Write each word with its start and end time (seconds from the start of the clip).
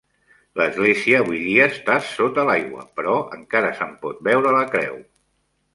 L'església 0.61 1.19
avui 1.25 1.41
dia 1.49 1.67
està 1.73 1.97
sota 2.15 2.47
l'aigua, 2.49 2.89
però 3.01 3.19
encara 3.39 3.71
se'n 3.83 3.97
pot 4.07 4.27
veure 4.31 4.57
la 4.61 4.69
creu. 4.77 5.03